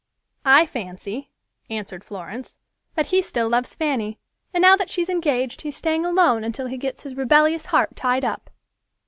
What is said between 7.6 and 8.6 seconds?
heart tied up."